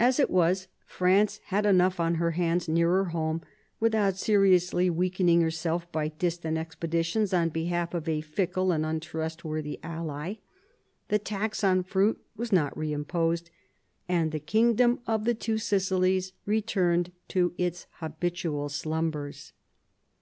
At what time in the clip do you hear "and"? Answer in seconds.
8.72-8.84, 14.08-14.32